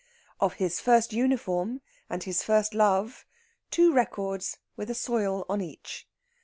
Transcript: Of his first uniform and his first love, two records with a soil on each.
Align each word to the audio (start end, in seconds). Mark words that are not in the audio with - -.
Of 0.39 0.53
his 0.55 0.79
first 0.79 1.13
uniform 1.13 1.79
and 2.09 2.23
his 2.23 2.41
first 2.41 2.73
love, 2.73 3.27
two 3.69 3.93
records 3.93 4.57
with 4.75 4.89
a 4.89 4.95
soil 4.95 5.45
on 5.47 5.61
each. 5.61 6.07